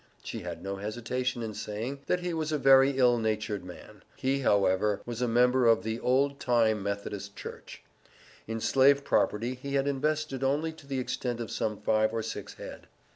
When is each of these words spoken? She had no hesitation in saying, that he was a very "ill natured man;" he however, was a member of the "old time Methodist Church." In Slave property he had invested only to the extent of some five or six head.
She 0.23 0.39
had 0.39 0.63
no 0.63 0.77
hesitation 0.77 1.43
in 1.43 1.53
saying, 1.53 1.99
that 2.07 2.21
he 2.21 2.33
was 2.33 2.51
a 2.51 2.57
very 2.57 2.97
"ill 2.97 3.19
natured 3.19 3.63
man;" 3.63 4.01
he 4.15 4.39
however, 4.39 4.99
was 5.05 5.21
a 5.21 5.27
member 5.27 5.67
of 5.67 5.83
the 5.83 5.99
"old 5.99 6.39
time 6.39 6.81
Methodist 6.81 7.35
Church." 7.35 7.83
In 8.47 8.59
Slave 8.59 9.03
property 9.03 9.53
he 9.53 9.75
had 9.75 9.87
invested 9.87 10.43
only 10.43 10.71
to 10.73 10.87
the 10.87 10.97
extent 10.97 11.39
of 11.39 11.51
some 11.51 11.77
five 11.77 12.13
or 12.13 12.23
six 12.23 12.55
head. 12.55 12.87